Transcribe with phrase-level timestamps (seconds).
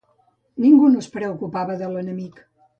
[0.65, 2.45] Ningú no es preocupava de l'enemic.